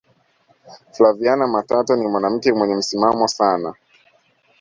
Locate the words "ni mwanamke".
1.95-2.53